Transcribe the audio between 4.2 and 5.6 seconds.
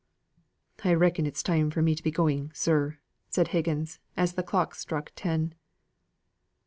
the clock struck ten.